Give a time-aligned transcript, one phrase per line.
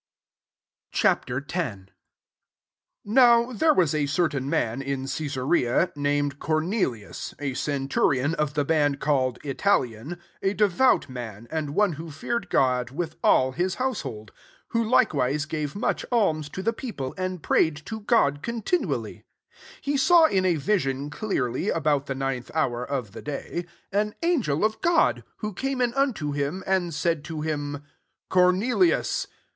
[0.91, 1.05] Ch.
[1.05, 1.29] X.
[1.53, 1.87] 1
[3.05, 8.99] NOW there wa* a certain man in Cesarea, named Cornelius, a, centurion of the band
[8.99, 14.31] called Italian;£ a devout man^ and one who feared God with all his household;
[14.69, 19.03] who likewise gave much alms to the people, and prayed to God con tinually:
[19.83, 24.15] 3 he saw in a vision clearly, jibout the ninth hour of the day, an
[24.23, 27.83] angel of God, who came in unto him, and said to him,"
[28.31, 29.27] Cornelius.''